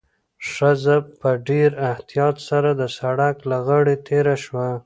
ښځه 0.51 0.95
په 1.19 1.29
ډېر 1.47 1.69
احتیاط 1.91 2.35
سره 2.49 2.69
د 2.81 2.81
سړک 2.97 3.35
له 3.49 3.57
غاړې 3.67 3.95
تېره 4.07 4.35
شوه. 4.43 4.67